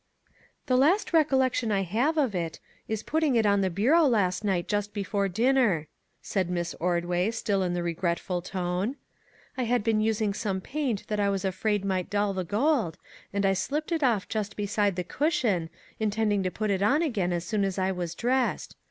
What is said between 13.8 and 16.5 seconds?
it off just be side the cushion, intending to